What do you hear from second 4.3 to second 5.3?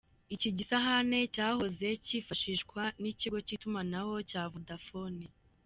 Vodafone.